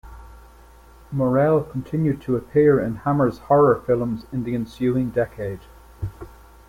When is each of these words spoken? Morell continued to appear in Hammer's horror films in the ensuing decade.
Morell 1.11 1.61
continued 1.63 2.23
to 2.23 2.35
appear 2.35 2.79
in 2.79 2.95
Hammer's 2.95 3.37
horror 3.37 3.75
films 3.85 4.25
in 4.31 4.45
the 4.45 4.55
ensuing 4.55 5.11
decade. 5.11 5.59